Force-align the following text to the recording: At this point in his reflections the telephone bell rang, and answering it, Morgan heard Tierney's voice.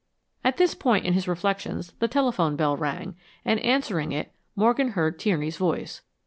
At 0.43 0.57
this 0.57 0.73
point 0.73 1.05
in 1.05 1.13
his 1.13 1.27
reflections 1.27 1.93
the 1.99 2.07
telephone 2.07 2.55
bell 2.55 2.75
rang, 2.75 3.15
and 3.45 3.59
answering 3.59 4.11
it, 4.11 4.33
Morgan 4.55 4.93
heard 4.93 5.19
Tierney's 5.19 5.57
voice. 5.57 6.01